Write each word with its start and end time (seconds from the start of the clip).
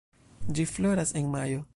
Ĝi 0.59 0.65
floras 0.71 1.13
en 1.21 1.29
majo. 1.35 1.63